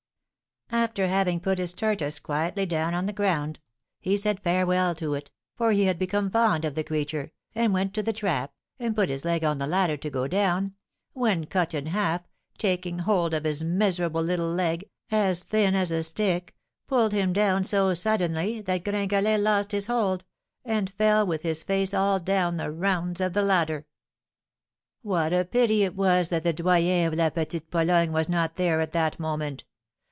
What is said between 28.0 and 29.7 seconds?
was not there at that moment!